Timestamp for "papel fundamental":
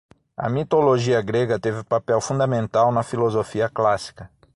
1.83-2.91